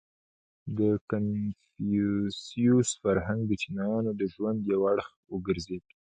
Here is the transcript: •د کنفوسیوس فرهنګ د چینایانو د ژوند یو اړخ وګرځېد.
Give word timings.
•د 0.77 0.79
کنفوسیوس 1.09 2.89
فرهنګ 3.01 3.41
د 3.47 3.51
چینایانو 3.61 4.11
د 4.19 4.21
ژوند 4.33 4.59
یو 4.71 4.81
اړخ 4.91 5.07
وګرځېد. 5.33 5.83